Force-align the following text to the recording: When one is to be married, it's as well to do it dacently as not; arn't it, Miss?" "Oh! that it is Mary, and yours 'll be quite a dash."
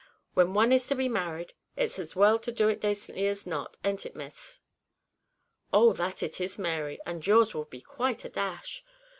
When 0.33 0.55
one 0.55 0.71
is 0.71 0.87
to 0.87 0.95
be 0.95 1.07
married, 1.07 1.53
it's 1.75 1.99
as 1.99 2.15
well 2.15 2.39
to 2.39 2.51
do 2.51 2.67
it 2.69 2.81
dacently 2.81 3.27
as 3.27 3.45
not; 3.45 3.77
arn't 3.85 4.03
it, 4.07 4.15
Miss?" 4.15 4.57
"Oh! 5.71 5.93
that 5.93 6.23
it 6.23 6.41
is 6.41 6.57
Mary, 6.57 6.97
and 7.05 7.23
yours 7.27 7.53
'll 7.53 7.65
be 7.65 7.81
quite 7.81 8.25
a 8.25 8.29
dash." 8.29 8.83